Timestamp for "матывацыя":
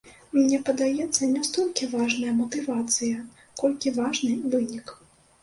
2.39-3.21